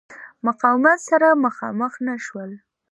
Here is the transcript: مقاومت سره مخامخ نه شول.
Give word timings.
مقاومت 0.45 0.99
سره 1.09 1.27
مخامخ 1.45 1.93
نه 2.07 2.15
شول. 2.25 2.51